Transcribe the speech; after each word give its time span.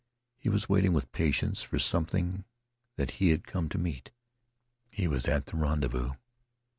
He 0.39 0.49
was 0.49 0.67
waiting 0.67 0.93
with 0.93 1.11
patience 1.11 1.61
for 1.61 1.77
something 1.77 2.43
that 2.95 3.11
he 3.21 3.29
had 3.29 3.45
come 3.45 3.69
to 3.69 3.77
meet. 3.77 4.09
He 4.89 5.07
was 5.07 5.27
at 5.27 5.45
the 5.45 5.57
rendezvous. 5.57 6.13